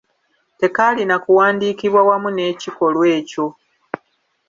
[0.59, 3.45] Tekaalina kuwandiikibwa wamu n'ekikolwa ekyo.